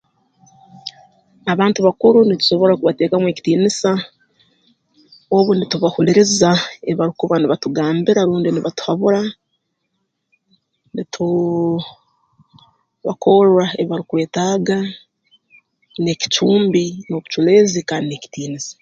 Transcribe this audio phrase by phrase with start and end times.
[1.53, 3.91] Abantu bakuru nitusobora kubateekamu ekitiinisa
[5.37, 6.51] obu nitubahuliriza
[6.87, 9.21] ebi barukuba nibatugambira rundi nibatuhabura
[10.93, 11.75] nituu
[13.05, 14.79] bakorra ebi barukwetaaga
[16.01, 18.73] n'ekicumbi n'obuculeezi kandi n'ekitiinisa